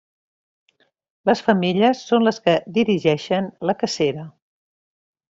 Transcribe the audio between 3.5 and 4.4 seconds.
la cacera.